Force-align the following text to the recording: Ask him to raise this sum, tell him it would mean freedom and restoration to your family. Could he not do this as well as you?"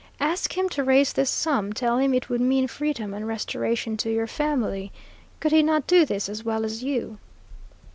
Ask 0.19 0.57
him 0.57 0.67
to 0.69 0.83
raise 0.83 1.13
this 1.13 1.29
sum, 1.29 1.73
tell 1.73 1.97
him 1.99 2.15
it 2.15 2.27
would 2.27 2.41
mean 2.41 2.65
freedom 2.67 3.13
and 3.13 3.27
restoration 3.27 3.97
to 3.97 4.09
your 4.11 4.25
family. 4.25 4.91
Could 5.39 5.51
he 5.51 5.61
not 5.61 5.85
do 5.85 6.05
this 6.07 6.27
as 6.27 6.43
well 6.43 6.65
as 6.65 6.81
you?" 6.83 7.19